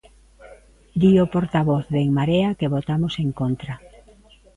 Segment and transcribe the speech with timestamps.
[0.99, 3.73] Di o portavoz de En Marea que votamos en contra.